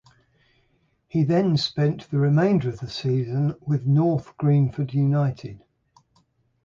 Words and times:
He 1.07 1.23
then 1.23 1.57
spent 1.57 2.09
the 2.09 2.17
remainder 2.17 2.69
of 2.69 2.79
the 2.79 2.89
season 2.89 3.53
with 3.67 3.85
North 3.85 4.35
Greenford 4.35 4.95
United. 4.95 5.59